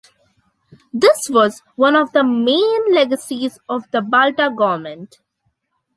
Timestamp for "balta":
4.01-4.49